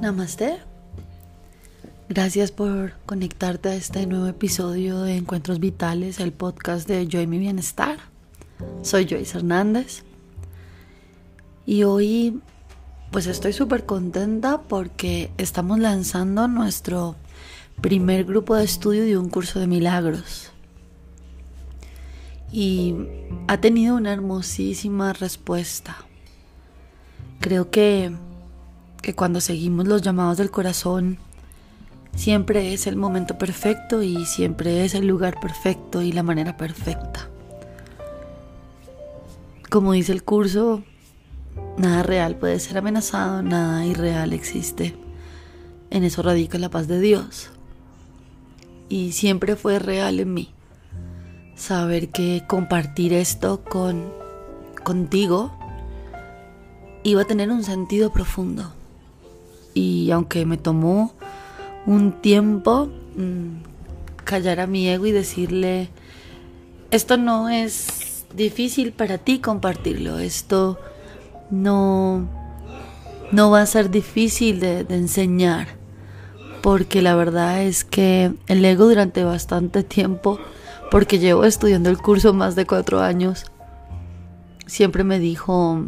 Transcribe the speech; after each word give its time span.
Namaste. 0.00 0.58
Gracias 2.08 2.52
por 2.52 2.92
conectarte 3.04 3.70
a 3.70 3.74
este 3.74 4.06
nuevo 4.06 4.28
episodio 4.28 5.02
de 5.02 5.16
Encuentros 5.16 5.58
Vitales, 5.58 6.20
el 6.20 6.32
podcast 6.32 6.86
de 6.86 7.08
Yo 7.08 7.20
y 7.20 7.26
mi 7.26 7.38
Bienestar. 7.38 7.98
Soy 8.82 9.08
Joyce 9.10 9.38
Hernández. 9.38 10.04
Y 11.66 11.82
hoy 11.82 12.40
pues 13.10 13.26
estoy 13.26 13.52
súper 13.52 13.86
contenta 13.86 14.62
porque 14.62 15.32
estamos 15.36 15.80
lanzando 15.80 16.46
nuestro 16.46 17.16
primer 17.80 18.24
grupo 18.24 18.54
de 18.54 18.64
estudio 18.64 19.02
de 19.02 19.18
un 19.18 19.28
curso 19.28 19.58
de 19.58 19.66
milagros. 19.66 20.52
Y 22.52 22.94
ha 23.48 23.60
tenido 23.60 23.96
una 23.96 24.12
hermosísima 24.12 25.12
respuesta. 25.12 25.96
Creo 27.40 27.72
que 27.72 28.12
que 29.02 29.14
cuando 29.14 29.40
seguimos 29.40 29.86
los 29.86 30.02
llamados 30.02 30.38
del 30.38 30.50
corazón, 30.50 31.18
siempre 32.14 32.72
es 32.72 32.86
el 32.86 32.96
momento 32.96 33.38
perfecto 33.38 34.02
y 34.02 34.26
siempre 34.26 34.84
es 34.84 34.94
el 34.94 35.06
lugar 35.06 35.40
perfecto 35.40 36.02
y 36.02 36.12
la 36.12 36.22
manera 36.22 36.56
perfecta. 36.56 37.28
Como 39.70 39.92
dice 39.92 40.12
el 40.12 40.24
curso, 40.24 40.82
nada 41.76 42.02
real 42.02 42.36
puede 42.36 42.58
ser 42.58 42.78
amenazado, 42.78 43.42
nada 43.42 43.84
irreal 43.86 44.32
existe. 44.32 44.96
En 45.90 46.04
eso 46.04 46.22
radica 46.22 46.58
la 46.58 46.70
paz 46.70 46.88
de 46.88 47.00
Dios. 47.00 47.50
Y 48.88 49.12
siempre 49.12 49.56
fue 49.56 49.78
real 49.78 50.20
en 50.20 50.32
mí. 50.32 50.54
Saber 51.54 52.08
que 52.08 52.44
compartir 52.46 53.12
esto 53.12 53.62
con 53.64 54.12
contigo 54.84 55.52
iba 57.02 57.22
a 57.22 57.26
tener 57.26 57.50
un 57.50 57.62
sentido 57.62 58.10
profundo 58.10 58.72
y 59.74 60.10
aunque 60.10 60.44
me 60.46 60.56
tomó 60.56 61.14
un 61.86 62.12
tiempo 62.12 62.88
mm, 63.16 63.62
callar 64.24 64.60
a 64.60 64.66
mi 64.66 64.88
ego 64.88 65.06
y 65.06 65.12
decirle, 65.12 65.88
esto 66.90 67.16
no 67.16 67.48
es 67.48 68.26
difícil 68.34 68.92
para 68.92 69.18
ti 69.18 69.38
compartirlo, 69.38 70.18
esto 70.18 70.78
no, 71.50 72.28
no 73.32 73.50
va 73.50 73.62
a 73.62 73.66
ser 73.66 73.90
difícil 73.90 74.60
de, 74.60 74.84
de 74.84 74.96
enseñar, 74.96 75.68
porque 76.62 77.00
la 77.00 77.14
verdad 77.14 77.62
es 77.62 77.84
que 77.84 78.32
el 78.46 78.64
ego 78.64 78.86
durante 78.86 79.24
bastante 79.24 79.82
tiempo, 79.82 80.38
porque 80.90 81.18
llevo 81.18 81.44
estudiando 81.44 81.90
el 81.90 81.98
curso 81.98 82.34
más 82.34 82.54
de 82.54 82.66
cuatro 82.66 83.00
años, 83.00 83.44
siempre 84.66 85.04
me 85.04 85.18
dijo, 85.18 85.86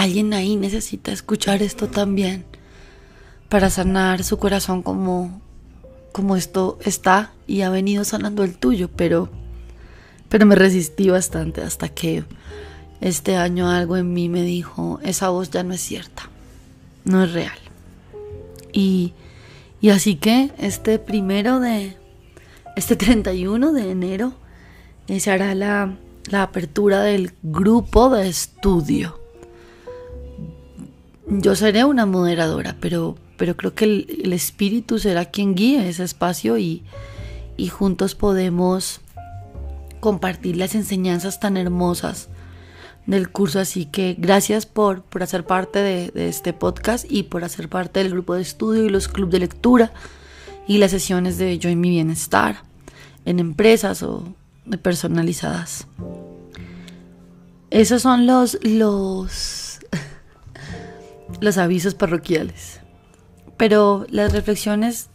alguien 0.00 0.32
ahí 0.32 0.56
necesita 0.56 1.12
escuchar 1.12 1.62
esto 1.62 1.88
también 1.88 2.46
para 3.50 3.68
sanar 3.68 4.24
su 4.24 4.38
corazón 4.38 4.82
como 4.82 5.42
como 6.12 6.36
esto 6.36 6.78
está 6.82 7.32
y 7.46 7.60
ha 7.60 7.70
venido 7.70 8.04
sanando 8.04 8.42
el 8.42 8.56
tuyo, 8.56 8.88
pero 8.88 9.28
pero 10.30 10.46
me 10.46 10.54
resistí 10.54 11.10
bastante 11.10 11.60
hasta 11.60 11.90
que 11.90 12.24
este 13.02 13.36
año 13.36 13.68
algo 13.68 13.98
en 13.98 14.14
mí 14.14 14.30
me 14.30 14.42
dijo, 14.42 15.00
esa 15.02 15.28
voz 15.28 15.50
ya 15.50 15.62
no 15.64 15.74
es 15.74 15.82
cierta, 15.82 16.30
no 17.04 17.22
es 17.22 17.32
real. 17.32 17.58
Y, 18.72 19.12
y 19.80 19.90
así 19.90 20.16
que 20.16 20.50
este 20.58 20.98
primero 20.98 21.60
de, 21.60 21.96
este 22.76 22.96
31 22.96 23.72
de 23.72 23.90
enero, 23.90 24.32
eh, 25.08 25.20
se 25.20 25.30
hará 25.30 25.54
la, 25.54 25.94
la 26.26 26.42
apertura 26.42 27.02
del 27.02 27.32
grupo 27.42 28.10
de 28.10 28.28
estudio 28.28 29.19
yo 31.30 31.54
seré 31.54 31.84
una 31.84 32.06
moderadora, 32.06 32.76
pero, 32.80 33.16
pero 33.36 33.56
creo 33.56 33.74
que 33.74 33.84
el, 33.84 34.32
espíritu 34.32 34.98
será 34.98 35.26
quien 35.26 35.54
guíe 35.54 35.88
ese 35.88 36.02
espacio 36.02 36.58
y, 36.58 36.82
juntos 37.70 38.14
podemos 38.14 39.00
compartir 40.00 40.56
las 40.56 40.74
enseñanzas 40.74 41.40
tan 41.40 41.58
hermosas 41.58 42.30
del 43.06 43.30
curso. 43.30 43.60
Así 43.60 43.84
que 43.84 44.16
gracias 44.18 44.64
por, 44.64 45.02
por 45.02 45.22
hacer 45.22 45.44
parte 45.44 45.78
de, 45.78 46.10
este 46.14 46.52
podcast 46.52 47.04
y 47.08 47.24
por 47.24 47.44
hacer 47.44 47.68
parte 47.68 48.02
del 48.02 48.12
grupo 48.12 48.34
de 48.34 48.42
estudio 48.42 48.86
y 48.86 48.88
los 48.88 49.08
clubes 49.08 49.32
de 49.32 49.38
lectura 49.40 49.92
y 50.66 50.78
las 50.78 50.90
sesiones 50.90 51.36
de 51.36 51.58
Yo 51.58 51.68
y 51.68 51.76
mi 51.76 51.90
Bienestar 51.90 52.62
en 53.26 53.38
empresas 53.38 54.02
o 54.02 54.24
personalizadas. 54.82 55.86
Esos 57.70 58.02
son 58.02 58.26
los, 58.26 58.58
los 58.62 59.59
los 61.40 61.58
avisos 61.58 61.94
parroquiales. 61.94 62.80
Pero 63.56 64.06
las 64.08 64.32
reflexiones 64.32 65.08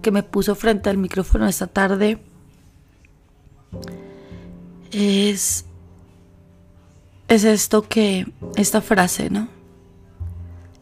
que 0.00 0.10
me 0.10 0.22
puso 0.22 0.54
frente 0.54 0.90
al 0.90 0.98
micrófono 0.98 1.46
esta 1.46 1.66
tarde 1.66 2.18
es 4.90 5.64
es 7.28 7.44
esto 7.44 7.88
que 7.88 8.30
esta 8.56 8.82
frase, 8.82 9.30
¿no? 9.30 9.48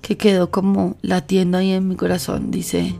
Que 0.03 0.16
quedó 0.16 0.50
como 0.50 0.97
latiendo 1.00 1.58
ahí 1.58 1.70
en 1.70 1.87
mi 1.87 1.94
corazón, 1.94 2.50
dice, 2.50 2.97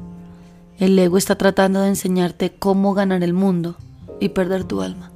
el 0.79 0.97
ego 0.99 1.19
está 1.19 1.37
tratando 1.37 1.81
de 1.81 1.89
enseñarte 1.89 2.53
cómo 2.53 2.95
ganar 2.95 3.25
el 3.25 3.33
mundo 3.33 3.77
y 4.21 4.29
perder 4.31 4.65
tu 4.65 4.83
alma. 4.83 5.11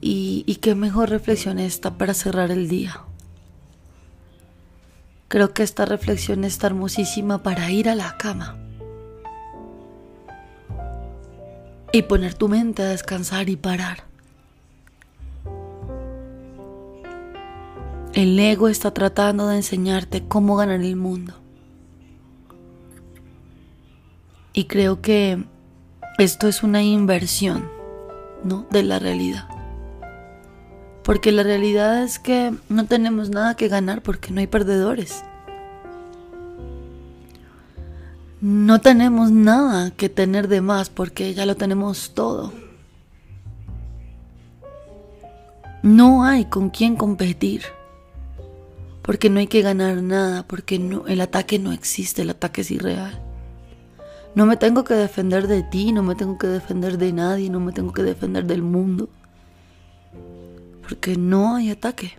Y, 0.00 0.44
qué 0.62 0.74
mejor 0.74 1.10
reflexión 1.10 1.58
esta 1.58 1.98
para 1.98 2.14
cerrar 2.14 2.50
el 2.50 2.68
día. 2.68 3.02
Creo 5.28 5.52
que 5.52 5.62
esta 5.62 5.84
reflexión 5.84 6.42
está 6.44 6.68
hermosísima 6.68 7.42
para 7.42 7.70
ir 7.70 7.90
a 7.90 7.94
la 7.94 8.16
cama 8.16 8.56
y 11.92 12.02
poner 12.02 12.32
tu 12.32 12.48
mente 12.48 12.82
a 12.82 12.86
descansar 12.86 13.50
y 13.50 13.56
parar. 13.56 14.04
El 18.14 18.38
ego 18.40 18.68
está 18.68 18.92
tratando 18.92 19.48
de 19.48 19.56
enseñarte 19.56 20.26
cómo 20.26 20.56
ganar 20.56 20.80
el 20.80 20.96
mundo. 20.96 21.34
Y 24.54 24.64
creo 24.64 25.02
que 25.02 25.44
esto 26.16 26.48
es 26.48 26.62
una 26.62 26.82
inversión, 26.82 27.70
¿no? 28.42 28.66
De 28.70 28.82
la 28.82 28.98
realidad. 28.98 29.57
Porque 31.08 31.32
la 31.32 31.42
realidad 31.42 32.02
es 32.02 32.18
que 32.18 32.52
no 32.68 32.84
tenemos 32.84 33.30
nada 33.30 33.54
que 33.54 33.68
ganar 33.68 34.02
porque 34.02 34.30
no 34.30 34.40
hay 34.40 34.46
perdedores. 34.46 35.24
No 38.42 38.82
tenemos 38.82 39.30
nada 39.30 39.90
que 39.90 40.10
tener 40.10 40.48
de 40.48 40.60
más 40.60 40.90
porque 40.90 41.32
ya 41.32 41.46
lo 41.46 41.56
tenemos 41.56 42.12
todo. 42.12 42.52
No 45.82 46.24
hay 46.24 46.44
con 46.44 46.68
quién 46.68 46.94
competir. 46.94 47.62
Porque 49.00 49.30
no 49.30 49.40
hay 49.40 49.46
que 49.46 49.62
ganar 49.62 50.02
nada, 50.02 50.46
porque 50.46 50.78
no, 50.78 51.06
el 51.06 51.22
ataque 51.22 51.58
no 51.58 51.72
existe, 51.72 52.20
el 52.20 52.28
ataque 52.28 52.60
es 52.60 52.70
irreal. 52.70 53.18
No 54.34 54.44
me 54.44 54.58
tengo 54.58 54.84
que 54.84 54.92
defender 54.92 55.46
de 55.46 55.62
ti, 55.62 55.90
no 55.90 56.02
me 56.02 56.16
tengo 56.16 56.36
que 56.36 56.48
defender 56.48 56.98
de 56.98 57.14
nadie, 57.14 57.48
no 57.48 57.60
me 57.60 57.72
tengo 57.72 57.94
que 57.94 58.02
defender 58.02 58.44
del 58.44 58.60
mundo 58.60 59.08
porque 60.88 61.16
no 61.16 61.56
hay 61.56 61.70
ataque. 61.70 62.14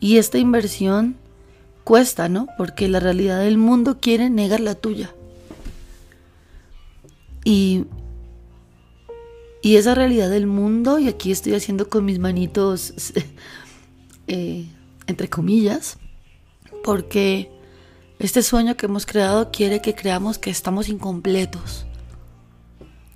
Y 0.00 0.16
esta 0.16 0.38
inversión 0.38 1.16
cuesta, 1.84 2.28
¿no? 2.28 2.48
Porque 2.58 2.88
la 2.88 2.98
realidad 2.98 3.38
del 3.40 3.56
mundo 3.56 4.00
quiere 4.00 4.30
negar 4.30 4.58
la 4.58 4.74
tuya. 4.74 5.14
Y, 7.44 7.84
y 9.62 9.76
esa 9.76 9.94
realidad 9.94 10.28
del 10.28 10.48
mundo, 10.48 10.98
y 10.98 11.06
aquí 11.06 11.30
estoy 11.30 11.54
haciendo 11.54 11.88
con 11.88 12.04
mis 12.04 12.18
manitos, 12.18 12.94
eh, 14.26 14.66
entre 15.06 15.28
comillas, 15.28 15.98
porque 16.82 17.48
este 18.18 18.42
sueño 18.42 18.76
que 18.76 18.86
hemos 18.86 19.06
creado 19.06 19.52
quiere 19.52 19.80
que 19.80 19.94
creamos 19.94 20.38
que 20.38 20.50
estamos 20.50 20.88
incompletos, 20.88 21.86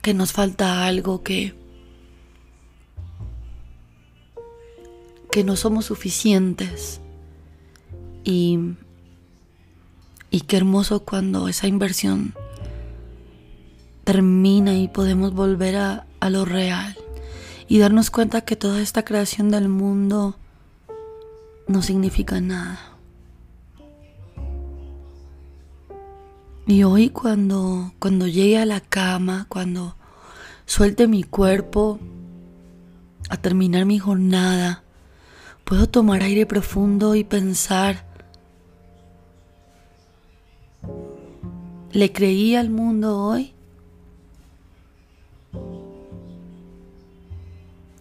que 0.03 0.15
nos 0.15 0.33
falta 0.33 0.87
algo, 0.87 1.25
que 1.25 1.64
que 5.35 5.43
no 5.43 5.57
somos 5.57 5.87
suficientes. 5.87 7.01
Y, 8.23 8.77
y 10.31 10.43
qué 10.43 10.57
hermoso 10.57 11.01
cuando 11.01 11.49
esa 11.49 11.67
inversión 11.67 12.35
termina 14.05 14.75
y 14.75 14.87
podemos 14.87 15.35
volver 15.35 15.75
a, 15.75 16.07
a 16.21 16.31
lo 16.31 16.45
real 16.45 16.97
y 17.67 17.81
darnos 17.81 18.13
cuenta 18.13 18.43
que 18.43 18.55
toda 18.55 18.81
esta 18.81 19.05
creación 19.05 19.51
del 19.51 19.69
mundo 19.69 20.37
no 21.67 21.83
significa 21.83 22.41
nada. 22.41 22.79
Y 26.65 26.85
hoy 26.85 27.11
cuando, 27.11 27.93
cuando 27.99 28.29
llegue 28.29 28.59
a 28.59 28.67
la 28.67 28.79
cama, 28.79 29.47
cuando 29.49 29.97
suelte 30.65 31.09
mi 31.09 31.25
cuerpo 31.25 31.99
a 33.31 33.37
terminar 33.37 33.85
mi 33.85 33.99
jornada, 33.99 34.84
Puedo 35.65 35.89
tomar 35.89 36.23
aire 36.23 36.45
profundo 36.45 37.15
y 37.15 37.25
pensar, 37.25 38.05
¿le 41.91 42.13
creí 42.13 42.55
al 42.55 42.69
mundo 42.69 43.19
hoy? 43.19 43.55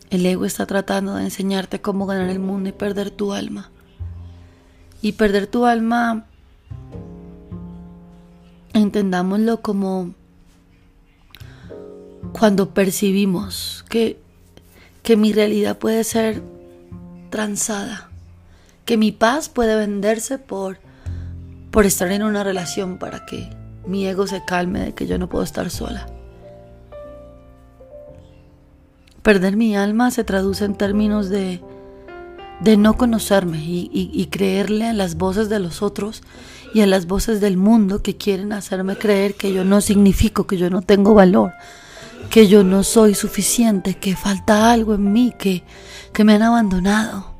El 0.09 0.25
ego 0.25 0.43
está 0.43 0.65
tratando 0.65 1.15
de 1.15 1.23
enseñarte 1.23 1.79
cómo 1.79 2.05
ganar 2.05 2.29
el 2.29 2.39
mundo 2.39 2.67
y 2.67 2.73
perder 2.73 3.11
tu 3.11 3.31
alma. 3.31 3.71
Y 5.01 5.13
perder 5.13 5.47
tu 5.47 5.65
alma, 5.65 6.25
entendámoslo 8.73 9.61
como 9.61 10.13
cuando 12.33 12.73
percibimos 12.73 13.85
que, 13.89 14.19
que 15.01 15.15
mi 15.15 15.31
realidad 15.31 15.77
puede 15.77 16.03
ser 16.03 16.43
transada, 17.33 18.11
que 18.85 18.95
mi 18.95 19.11
paz 19.11 19.49
puede 19.49 19.75
venderse 19.75 20.37
por, 20.37 20.77
por 21.71 21.87
estar 21.87 22.11
en 22.11 22.21
una 22.21 22.43
relación 22.43 22.99
para 22.99 23.25
que 23.25 23.49
mi 23.87 24.05
ego 24.05 24.27
se 24.27 24.45
calme 24.45 24.81
de 24.81 24.93
que 24.93 25.07
yo 25.07 25.17
no 25.17 25.29
puedo 25.29 25.43
estar 25.43 25.71
sola. 25.71 26.05
Perder 29.23 29.57
mi 29.57 29.75
alma 29.75 30.11
se 30.11 30.23
traduce 30.23 30.63
en 30.63 30.75
términos 30.75 31.29
de, 31.29 31.59
de 32.59 32.77
no 32.77 32.97
conocerme 32.97 33.57
y, 33.57 33.89
y, 33.91 34.25
creerle 34.27 34.85
a 34.85 34.93
las 34.93 35.15
voces 35.15 35.49
de 35.49 35.57
los 35.57 35.81
otros 35.81 36.21
y 36.75 36.81
a 36.81 36.85
las 36.85 37.07
voces 37.07 37.41
del 37.41 37.57
mundo 37.57 38.03
que 38.03 38.15
quieren 38.15 38.53
hacerme 38.53 38.95
creer 38.95 39.33
que 39.33 39.51
yo 39.51 39.63
no 39.65 39.81
significo, 39.81 40.45
que 40.45 40.57
yo 40.57 40.69
no 40.69 40.83
tengo 40.83 41.15
valor, 41.15 41.53
que 42.29 42.47
yo 42.47 42.63
no 42.63 42.83
soy 42.83 43.13
suficiente, 43.13 43.95
que 43.95 44.15
falta 44.15 44.71
algo 44.71 44.95
en 44.95 45.13
mí, 45.13 45.33
que, 45.37 45.63
que 46.13 46.23
me 46.23 46.33
han 46.33 46.41
abandonado. 46.41 47.33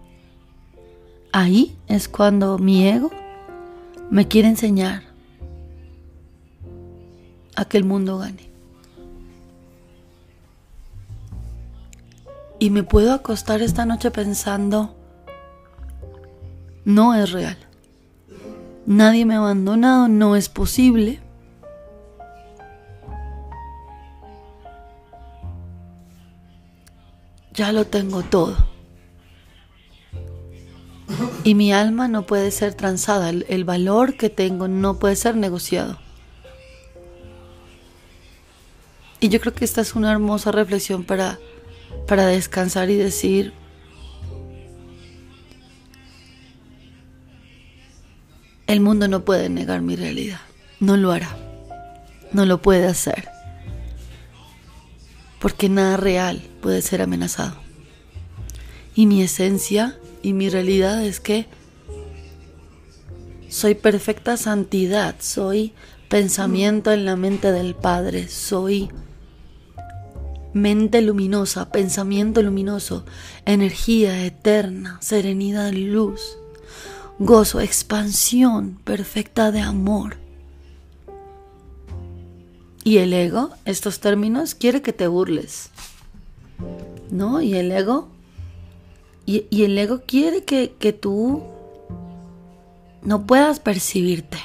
Ahí 1.32 1.76
es 1.88 2.08
cuando 2.08 2.60
mi 2.60 2.88
ego 2.88 3.12
me 4.12 4.28
quiere 4.28 4.50
enseñar 4.50 5.02
a 7.56 7.66
que 7.66 7.78
el 7.78 7.86
mundo 7.86 8.20
gane. 8.20 8.50
Y 12.60 12.70
me 12.70 12.84
puedo 12.84 13.14
acostar 13.14 13.62
esta 13.62 13.86
noche 13.86 14.12
pensando, 14.12 14.96
no 16.86 17.16
es 17.16 17.32
real. 17.32 17.58
Nadie 18.86 19.26
me 19.26 19.34
ha 19.34 19.40
abandonado, 19.40 20.08
no 20.08 20.36
es 20.36 20.50
posible. 20.50 21.23
Ya 27.54 27.72
lo 27.72 27.86
tengo 27.86 28.24
todo. 28.24 28.58
Y 31.44 31.56
mi 31.56 31.72
alma 31.74 32.08
no 32.08 32.26
puede 32.26 32.52
ser 32.52 32.74
transada, 32.74 33.30
el, 33.30 33.64
valor 33.66 34.16
que 34.16 34.30
tengo 34.30 34.68
no 34.68 34.98
puede 34.98 35.16
ser 35.16 35.36
negociado. 35.36 36.00
Y 39.20 39.30
yo 39.30 39.40
creo 39.40 39.54
que 39.54 39.66
esta 39.66 39.82
es 39.82 39.96
una 39.96 40.12
hermosa 40.12 40.52
reflexión 40.52 41.04
para, 41.04 41.40
para 42.08 42.26
descansar 42.26 42.90
y 42.90 42.96
decir, 42.96 43.54
el 48.68 48.80
mundo 48.80 49.08
no 49.08 49.24
puede 49.24 49.50
negar 49.50 49.82
mi 49.82 49.96
realidad, 49.96 50.42
no 50.80 50.98
lo 50.98 51.12
hará, 51.12 51.38
no 52.32 52.46
lo 52.46 52.62
puede 52.62 52.88
hacer 52.88 53.34
porque 55.44 55.68
nada 55.68 55.98
real 55.98 56.42
puede 56.62 56.82
ser 56.82 57.02
amenazado. 57.02 57.58
Y 58.96 59.08
mi 59.08 59.22
esencia 59.22 60.00
y 60.22 60.32
mi 60.32 60.48
realidad 60.48 61.04
es 61.04 61.20
que 61.20 61.48
soy 63.50 63.76
perfecta 63.76 64.38
santidad, 64.38 65.16
soy 65.20 65.74
pensamiento 66.08 66.94
en 66.94 67.04
la 67.04 67.18
mente 67.18 67.52
del 67.52 67.76
Padre, 67.76 68.30
soy 68.30 68.90
mente 70.54 71.02
luminosa, 71.02 71.72
pensamiento 71.72 72.42
luminoso, 72.42 73.04
energía 73.46 74.26
eterna, 74.26 74.98
serenidad, 75.02 75.74
luz, 75.74 76.38
gozo, 77.20 77.60
expansión 77.60 78.80
perfecta 78.86 79.52
de 79.52 79.60
amor. 79.60 80.23
Y 82.84 82.98
el 82.98 83.14
ego, 83.14 83.52
estos 83.66 84.00
términos, 84.00 84.56
quiere 84.56 84.82
que 84.82 84.92
te 84.92 85.08
burles. 85.08 85.70
¿No? 87.10 87.42
Y 87.42 87.56
el 87.56 87.72
ego. 87.72 88.10
Y, 89.26 89.64
el 89.64 89.78
ego 89.78 90.02
quiere 90.06 90.44
que, 90.44 90.76
que 90.78 90.92
tú 90.92 91.44
no 93.02 93.26
puedas 93.26 93.62
percibirte. 93.62 94.38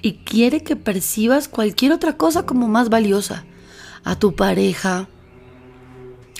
Y 0.00 0.18
quiere 0.18 0.62
que 0.62 0.76
percibas 0.76 1.48
cualquier 1.48 1.90
otra 1.90 2.16
cosa 2.16 2.46
como 2.46 2.68
más 2.68 2.88
valiosa. 2.88 3.44
A 4.04 4.16
tu 4.16 4.36
pareja, 4.36 5.08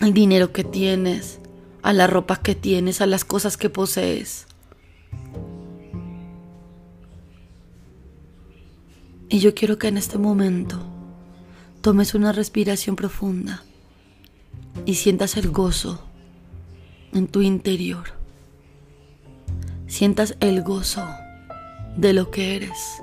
al 0.01 0.15
dinero 0.15 0.53
que 0.53 0.63
tienes, 0.63 1.41
a 1.83 1.93
la 1.93 2.07
ropa 2.07 2.37
que 2.37 2.55
tienes, 2.55 3.01
a 3.01 3.07
las 3.07 3.25
cosas 3.25 3.57
que 3.57 3.69
posees. 3.69 4.47
Y 9.29 9.41
yo 9.41 9.55
quiero 9.55 9.79
que 9.79 9.89
en 9.89 9.97
este 9.97 10.19
momento 10.19 10.79
tomes 11.81 12.15
una 12.15 12.33
respiración 12.33 12.97
profunda 12.97 13.65
y 14.85 14.95
sientas 14.95 15.37
el 15.37 15.51
gozo 15.51 16.01
en 17.13 17.27
tu 17.27 17.43
interior. 17.43 18.05
Sientas 19.89 20.37
el 20.41 20.63
gozo 20.63 21.07
de 21.97 22.13
lo 22.13 22.31
que 22.31 22.57
eres, 22.57 23.03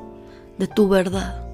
de 0.58 0.68
tu 0.68 0.88
verdad. 0.88 1.46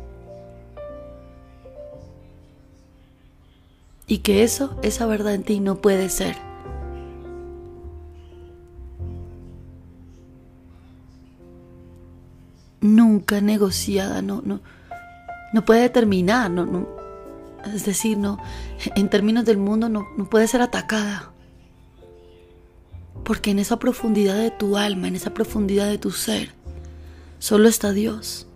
Y 4.08 4.20
que 4.20 4.44
eso, 4.44 4.80
esa 4.82 5.06
verdad 5.06 5.36
en 5.36 5.44
ti 5.44 5.60
no 5.60 5.82
puede 5.82 6.10
ser 6.10 6.49
negociada, 13.42 14.22
no, 14.22 14.42
no, 14.44 14.62
no 15.54 15.66
puede 15.66 15.82
determinar, 15.82 16.50
no, 16.52 16.66
no, 16.66 16.88
es 17.74 17.86
decir, 17.86 18.18
no, 18.18 18.40
en 18.96 19.10
términos 19.10 19.46
del 19.46 19.58
mundo 19.58 19.90
no, 19.90 20.08
no 20.18 20.30
puede 20.30 20.48
ser 20.48 20.62
atacada. 20.62 21.32
Porque 23.24 23.52
en 23.52 23.60
esa 23.60 23.78
profundidad 23.78 24.36
de 24.36 24.52
tu 24.52 24.78
alma, 24.78 25.08
en 25.08 25.16
esa 25.16 25.34
profundidad 25.34 25.88
de 25.88 25.98
tu 25.98 26.12
ser, 26.12 26.54
solo 27.38 27.68
está 27.68 27.92
Dios. 27.92 28.48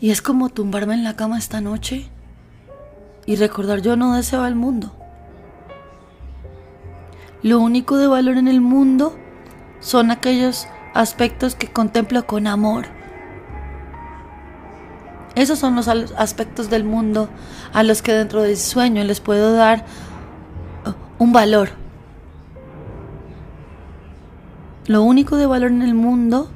Y 0.00 0.10
es 0.10 0.22
como 0.22 0.50
tumbarme 0.50 0.94
en 0.94 1.04
la 1.04 1.16
cama 1.16 1.38
esta 1.38 1.60
noche 1.60 2.08
y 3.24 3.36
recordar 3.36 3.80
yo 3.82 3.96
no 3.96 4.14
deseo 4.14 4.42
al 4.42 4.54
mundo. 4.54 4.92
Lo 7.42 7.60
único 7.60 7.96
de 7.96 8.06
valor 8.06 8.36
en 8.36 8.48
el 8.48 8.60
mundo 8.60 9.16
son 9.80 10.10
aquellos 10.10 10.68
aspectos 11.00 11.54
que 11.54 11.68
contemplo 11.68 12.26
con 12.26 12.46
amor. 12.46 12.86
Esos 15.34 15.58
son 15.58 15.76
los 15.76 15.88
aspectos 15.88 16.70
del 16.70 16.84
mundo 16.84 17.28
a 17.72 17.82
los 17.82 18.00
que 18.00 18.12
dentro 18.12 18.42
del 18.42 18.56
sueño 18.56 19.04
les 19.04 19.20
puedo 19.20 19.52
dar 19.52 19.84
uh, 20.86 21.22
un 21.22 21.32
valor. 21.32 21.70
Lo 24.86 25.02
único 25.02 25.36
de 25.36 25.46
valor 25.46 25.70
en 25.70 25.82
el 25.82 25.94
mundo 25.94 26.48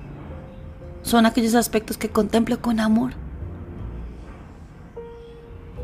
son 1.03 1.27
aquellos 1.27 1.55
aspectos 1.55 1.99
que 1.99 2.09
contemplo 2.09 2.63
con 2.63 2.81
amor. 2.81 3.13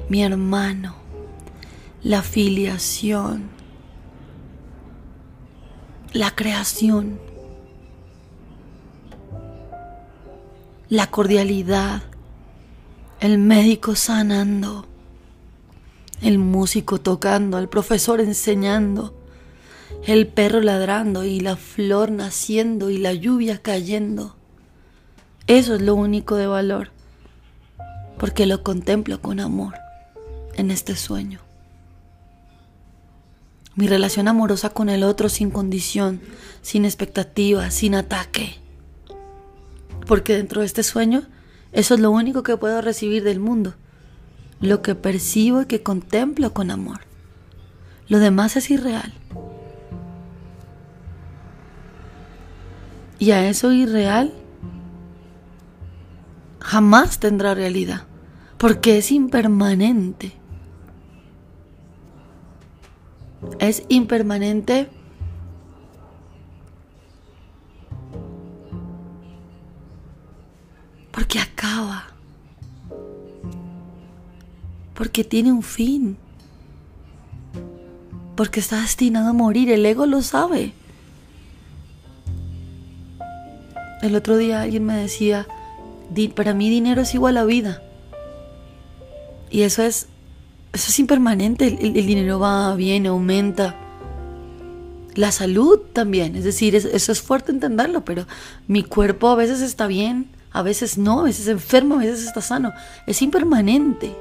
Mi 0.09 0.23
hermano, 0.23 0.95
la 2.03 2.23
filiación, 2.23 3.51
la 6.13 6.31
creación. 6.31 7.19
La 10.89 11.09
cordialidad, 11.09 12.03
el 13.19 13.39
médico 13.39 13.97
sanando, 13.97 14.87
el 16.23 16.39
músico 16.39 17.01
tocando, 17.01 17.59
el 17.59 17.69
profesor 17.69 18.21
enseñando, 18.21 19.15
el 20.05 20.29
perro 20.29 20.61
ladrando 20.61 21.25
y 21.25 21.41
la 21.41 21.57
flor 21.57 22.13
naciendo 22.13 22.91
y 22.91 22.99
la 22.99 23.13
lluvia 23.13 23.59
cayendo. 23.59 24.37
Eso 25.49 25.75
es 25.75 25.83
lo 25.83 25.97
único 25.97 26.37
de 26.37 26.47
valor, 26.47 26.93
porque 28.17 28.47
lo 28.47 28.63
contemplo 28.63 29.21
con 29.21 29.41
amor 29.41 29.75
en 30.55 30.71
este 30.71 30.95
sueño. 30.95 31.41
Mi 33.75 33.89
relación 33.89 34.29
amorosa 34.29 34.71
con 34.71 34.89
el 34.89 35.03
otro 35.03 35.29
sin 35.29 35.51
condición, 35.51 36.21
sin 36.63 36.85
expectativa, 36.85 37.71
sin 37.73 37.97
ataque 37.97 38.66
porque 40.07 40.37
dentro 40.37 40.61
de 40.61 40.67
este 40.67 40.83
sueño 40.83 41.23
eso 41.73 41.95
es 41.95 42.01
lo 42.01 42.11
único 42.11 42.43
que 42.43 42.57
puedo 42.57 42.81
recibir 42.81 43.23
del 43.23 43.41
mundo, 43.41 43.75
lo 44.61 44.81
que 44.81 44.95
percibo 44.95 45.63
y 45.63 45.67
que 45.67 45.83
contemplo 45.83 46.55
con 46.55 46.71
amor. 46.71 47.01
Lo 48.09 48.19
demás 48.19 48.57
es 48.57 48.71
irreal. 48.71 49.13
Y 53.19 53.33
a 53.33 53.49
eso 53.49 53.73
irreal 53.73 54.33
jamás 56.61 57.19
tendrá 57.19 57.55
realidad, 57.55 58.05
porque 58.59 58.99
es 58.99 59.11
impermanente. 59.11 60.33
Es 63.59 63.85
impermanente 63.89 64.89
porque 75.17 75.31
tiene 75.31 75.51
un 75.51 75.63
fin, 75.63 76.19
porque 78.37 78.61
está 78.61 78.83
destinado 78.83 79.31
a 79.31 79.33
morir, 79.33 79.71
el 79.71 79.87
ego 79.87 80.05
lo 80.05 80.21
sabe. 80.21 80.75
El 84.03 84.15
otro 84.15 84.37
día 84.37 84.61
alguien 84.61 84.85
me 84.85 84.95
decía, 84.95 85.47
para 86.35 86.53
mí 86.53 86.69
dinero 86.69 87.01
es 87.01 87.15
igual 87.15 87.39
a 87.39 87.47
vida. 87.47 87.81
Y 89.49 89.63
eso 89.63 89.83
es, 89.83 90.09
eso 90.75 90.91
es 90.91 90.99
impermanente, 90.99 91.67
el, 91.81 91.95
dinero 91.95 92.39
va, 92.39 92.77
viene, 92.77 93.09
aumenta. 93.09 93.75
La 95.15 95.33
salud 95.33 95.81
también, 95.95 96.37
es 96.37 96.45
decir, 96.45 96.77
eso 96.77 97.11
es 97.11 97.23
fuerte 97.23 97.53
entenderlo, 97.53 98.05
pero 98.05 98.27
mi 98.67 98.83
cuerpo 98.83 99.29
a 99.29 99.35
veces 99.35 99.63
está 99.63 99.87
bien, 99.87 100.29
a 100.53 100.61
veces 100.61 100.99
no, 100.99 101.21
a 101.21 101.23
veces 101.23 101.49
enfermo, 101.49 101.95
a 101.95 101.99
veces 102.01 102.27
está 102.27 102.43
sano. 102.43 102.75
Es 103.07 103.23
impermanente. 103.23 104.15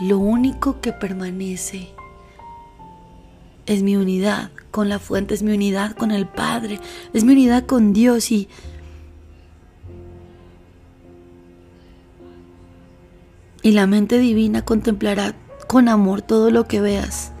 Lo 0.00 0.18
único 0.18 0.80
que 0.80 0.92
permanece 0.92 1.88
es 3.66 3.82
mi 3.82 3.96
unidad 3.96 4.50
con 4.70 4.88
la 4.88 4.98
fuente, 4.98 5.34
es 5.34 5.42
mi 5.42 5.52
unidad 5.52 5.96
con 5.96 6.10
el 6.10 6.26
Padre, 6.26 6.78
es 7.12 7.24
mi 7.24 7.32
unidad 7.32 7.66
con 7.66 7.92
Dios 7.92 8.30
y 8.30 8.48
y 13.62 13.72
la 13.72 13.86
mente 13.86 14.18
divina 14.18 14.64
contemplará 14.64 15.34
con 15.66 15.88
amor 15.88 16.22
todo 16.22 16.50
lo 16.50 16.66
que 16.66 16.80
veas. 16.80 17.32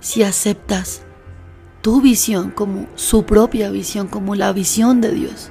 Si 0.00 0.22
aceptas 0.22 1.02
tu 1.82 2.00
visión 2.00 2.50
como 2.50 2.86
su 2.94 3.24
propia 3.24 3.70
visión, 3.70 4.08
como 4.08 4.34
la 4.34 4.52
visión 4.52 5.00
de 5.00 5.12
Dios. 5.12 5.50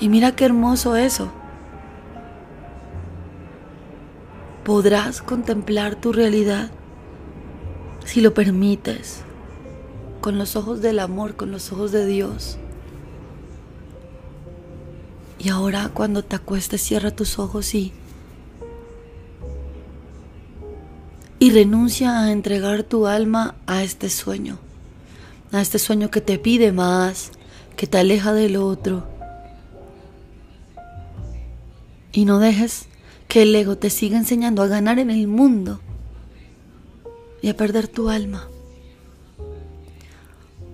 Y 0.00 0.08
mira 0.08 0.32
qué 0.32 0.44
hermoso 0.44 0.96
eso. 0.96 1.32
Podrás 4.66 5.22
contemplar 5.22 5.94
tu 5.94 6.12
realidad 6.12 6.72
si 8.04 8.20
lo 8.20 8.34
permites, 8.34 9.20
con 10.20 10.38
los 10.38 10.56
ojos 10.56 10.82
del 10.82 10.98
amor, 10.98 11.36
con 11.36 11.52
los 11.52 11.70
ojos 11.70 11.92
de 11.92 12.04
Dios. 12.04 12.58
Y 15.38 15.50
ahora 15.50 15.92
cuando 15.94 16.24
te 16.24 16.34
acuestes 16.34 16.82
cierra 16.82 17.12
tus 17.12 17.38
ojos 17.38 17.76
y 17.76 17.92
y 21.38 21.50
renuncia 21.50 22.22
a 22.22 22.32
entregar 22.32 22.82
tu 22.82 23.06
alma 23.06 23.54
a 23.68 23.84
este 23.84 24.10
sueño, 24.10 24.58
a 25.52 25.60
este 25.60 25.78
sueño 25.78 26.10
que 26.10 26.20
te 26.20 26.40
pide 26.40 26.72
más, 26.72 27.30
que 27.76 27.86
te 27.86 27.98
aleja 27.98 28.32
del 28.32 28.56
otro. 28.56 29.06
Y 32.10 32.24
no 32.24 32.40
dejes 32.40 32.88
que 33.28 33.42
el 33.42 33.54
ego 33.54 33.76
te 33.76 33.90
siga 33.90 34.16
enseñando 34.16 34.62
a 34.62 34.66
ganar 34.66 34.98
en 34.98 35.10
el 35.10 35.26
mundo 35.26 35.80
y 37.42 37.48
a 37.48 37.56
perder 37.56 37.88
tu 37.88 38.08
alma. 38.08 38.48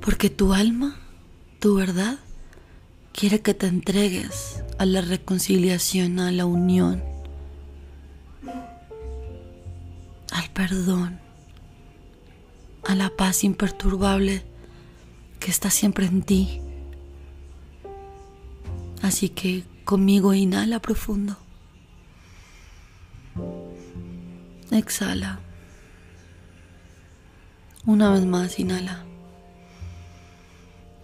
Porque 0.01 0.31
tu 0.31 0.53
alma, 0.53 0.97
tu 1.61 1.75
verdad, 1.77 2.19
quiere 3.13 3.41
que 3.41 3.55
te 3.55 3.67
entregues 3.67 4.63
a 4.79 4.87
la 4.87 5.01
reconciliación, 5.01 6.19
a 6.19 6.31
la 6.31 6.47
unión, 6.47 7.03
al 10.33 10.51
perdón, 10.53 11.21
a 12.85 12.95
la 12.95 13.11
paz 13.11 13.45
imperturbable 13.45 14.43
que 15.39 15.51
está 15.51 15.71
siempre 15.71 16.07
en 16.07 16.23
ti. 16.23 16.61
Así 19.03 19.29
que 19.29 19.65
conmigo 19.85 20.33
inhala 20.33 20.81
profundo. 20.81 21.42
Exhala. 24.73 25.39
Una 27.85 28.11
vez 28.11 28.25
más, 28.25 28.59
inhala. 28.59 29.05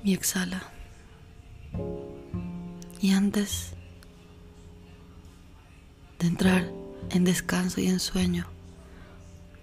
Y 0.03 0.15
exhala. 0.15 0.63
Y 3.03 3.11
antes 3.11 3.75
de 6.19 6.29
entrar 6.29 6.71
en 7.11 7.25
descanso 7.25 7.83
y 7.83 7.89
en 7.89 8.01
sueño 8.01 8.47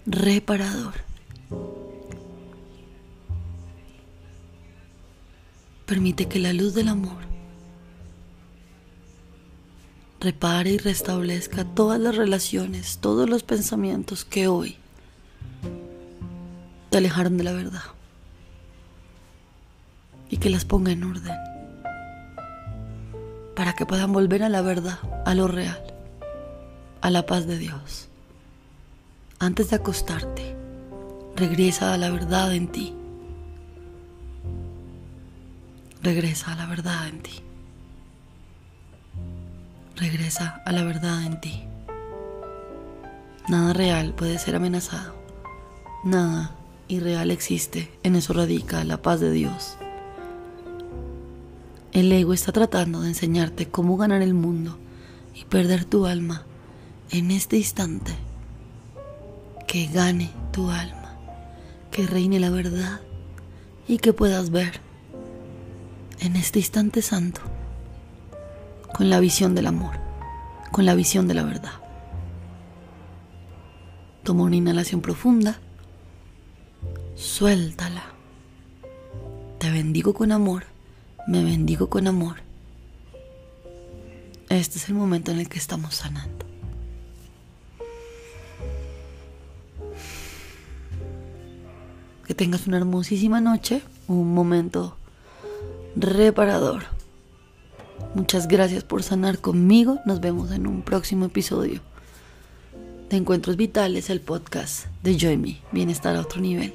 reparador, 0.06 0.94
permite 5.84 6.28
que 6.28 6.38
la 6.38 6.52
luz 6.52 6.74
del 6.74 6.88
amor 6.88 7.24
repare 10.26 10.70
y 10.70 10.78
restablezca 10.78 11.64
todas 11.64 12.00
las 12.00 12.16
relaciones, 12.16 12.98
todos 12.98 13.30
los 13.30 13.44
pensamientos 13.44 14.24
que 14.24 14.48
hoy 14.48 14.76
te 16.90 16.98
alejaron 16.98 17.36
de 17.36 17.44
la 17.44 17.52
verdad 17.52 17.84
y 20.28 20.38
que 20.38 20.50
las 20.50 20.64
ponga 20.64 20.90
en 20.90 21.04
orden 21.04 21.36
para 23.54 23.74
que 23.74 23.86
puedan 23.86 24.12
volver 24.12 24.42
a 24.42 24.48
la 24.48 24.62
verdad, 24.62 24.98
a 25.24 25.32
lo 25.36 25.46
real, 25.46 25.80
a 27.02 27.10
la 27.10 27.24
paz 27.24 27.46
de 27.46 27.58
Dios. 27.58 28.08
Antes 29.38 29.70
de 29.70 29.76
acostarte, 29.76 30.56
regresa 31.36 31.94
a 31.94 31.98
la 31.98 32.10
verdad 32.10 32.52
en 32.52 32.66
ti. 32.66 32.96
Regresa 36.02 36.52
a 36.52 36.56
la 36.56 36.66
verdad 36.66 37.06
en 37.06 37.22
ti. 37.22 37.45
Regresa 39.96 40.60
a 40.66 40.72
la 40.72 40.84
verdad 40.84 41.24
en 41.24 41.40
ti. 41.40 41.64
Nada 43.48 43.72
real 43.72 44.12
puede 44.12 44.38
ser 44.38 44.54
amenazado. 44.54 45.14
Nada 46.04 46.54
irreal 46.86 47.30
existe. 47.30 47.90
En 48.02 48.14
eso 48.14 48.34
radica 48.34 48.84
la 48.84 49.00
paz 49.00 49.20
de 49.20 49.30
Dios. 49.30 49.78
El 51.92 52.12
ego 52.12 52.34
está 52.34 52.52
tratando 52.52 53.00
de 53.00 53.08
enseñarte 53.08 53.68
cómo 53.68 53.96
ganar 53.96 54.20
el 54.20 54.34
mundo 54.34 54.76
y 55.34 55.44
perder 55.46 55.86
tu 55.86 56.04
alma 56.04 56.44
en 57.10 57.30
este 57.30 57.56
instante. 57.56 58.12
Que 59.66 59.86
gane 59.86 60.30
tu 60.52 60.70
alma, 60.70 61.16
que 61.90 62.06
reine 62.06 62.38
la 62.38 62.50
verdad 62.50 63.00
y 63.88 63.96
que 63.96 64.12
puedas 64.12 64.50
ver 64.50 64.80
en 66.20 66.36
este 66.36 66.58
instante 66.58 67.00
santo 67.00 67.40
con 68.96 69.10
la 69.10 69.20
visión 69.20 69.54
del 69.54 69.66
amor, 69.66 69.98
con 70.72 70.86
la 70.86 70.94
visión 70.94 71.28
de 71.28 71.34
la 71.34 71.42
verdad. 71.42 71.72
Toma 74.22 74.44
una 74.44 74.56
inhalación 74.56 75.00
profunda, 75.00 75.58
suéltala. 77.14 78.04
Te 79.58 79.70
bendigo 79.70 80.14
con 80.14 80.32
amor 80.32 80.64
me 81.26 81.42
bendigo 81.42 81.90
con 81.90 82.06
amor. 82.06 82.36
Este 84.48 84.78
es 84.78 84.88
el 84.88 84.94
momento 84.94 85.32
en 85.32 85.40
el 85.40 85.48
que 85.48 85.58
estamos 85.58 85.96
sanando. 85.96 86.46
Que 92.26 92.34
tengas 92.34 92.66
una 92.66 92.76
hermosísima 92.76 93.40
noche, 93.40 93.82
un 94.06 94.34
momento 94.34 94.96
reparador. 95.96 96.95
Muchas 98.16 98.48
gracias 98.48 98.82
por 98.82 99.02
sanar 99.02 99.40
conmigo. 99.40 100.00
Nos 100.06 100.20
vemos 100.20 100.50
en 100.50 100.66
un 100.66 100.80
próximo 100.80 101.26
episodio 101.26 101.82
de 103.10 103.18
Encuentros 103.18 103.58
Vitales, 103.58 104.08
el 104.08 104.22
podcast 104.22 104.86
de 105.02 105.18
Joy 105.18 105.36
Me, 105.36 105.58
Bienestar 105.70 106.16
a 106.16 106.22
otro 106.22 106.40
nivel. 106.40 106.72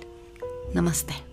Namaste. 0.75 1.30